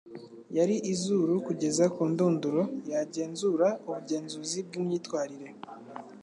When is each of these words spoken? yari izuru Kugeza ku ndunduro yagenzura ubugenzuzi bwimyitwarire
yari 0.57 0.75
izuru 0.93 1.33
Kugeza 1.47 1.83
ku 1.95 2.01
ndunduro 2.11 2.61
yagenzura 2.91 3.67
ubugenzuzi 3.87 4.59
bwimyitwarire 4.67 5.47